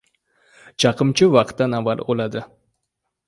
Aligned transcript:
•Chaqimchi 0.83 1.27
vaqtdan 1.35 1.77
avval 1.81 2.03
o‘ladi. 2.13 2.43